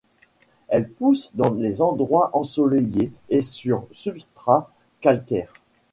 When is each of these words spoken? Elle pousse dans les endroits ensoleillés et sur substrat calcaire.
Elle 0.67 0.89
pousse 0.89 1.29
dans 1.35 1.51
les 1.53 1.79
endroits 1.79 2.31
ensoleillés 2.33 3.11
et 3.29 3.41
sur 3.41 3.85
substrat 3.91 4.71
calcaire. 4.99 5.53